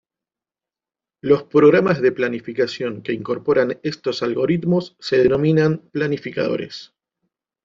Los 1.21 1.43
programas 1.43 2.01
de 2.01 2.11
planificación 2.11 3.03
que 3.03 3.13
incorporan 3.13 3.79
estos 3.83 4.23
algoritmos 4.23 4.95
se 4.99 5.17
denominan 5.21 5.87
planificadores. 5.93 6.91